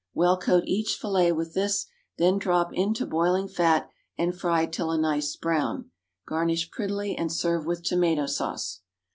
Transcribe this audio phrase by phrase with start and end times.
[0.15, 1.85] Well coat each fillet with this,
[2.17, 5.91] then drop into boiling fat, and fry till a nice brown.
[6.27, 8.81] Garnish prettily, and serve with tomato sauce.